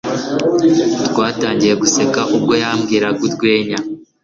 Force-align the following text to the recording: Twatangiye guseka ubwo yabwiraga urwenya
Twatangiye 1.07 1.73
guseka 1.81 2.21
ubwo 2.35 2.53
yabwiraga 2.63 3.21
urwenya 3.27 3.77